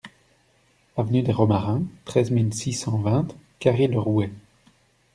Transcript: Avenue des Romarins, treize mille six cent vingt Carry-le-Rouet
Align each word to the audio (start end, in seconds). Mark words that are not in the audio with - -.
Avenue 0.97 1.21
des 1.21 1.31
Romarins, 1.31 1.83
treize 2.05 2.31
mille 2.31 2.51
six 2.55 2.73
cent 2.73 2.97
vingt 2.97 3.27
Carry-le-Rouet 3.59 4.31